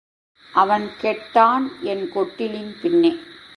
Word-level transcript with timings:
அவன் 0.53 0.85
கெட்டான் 1.01 1.65
என் 1.81 2.11
கொட்டிலின் 2.15 2.73
பின்னே. 2.81 3.11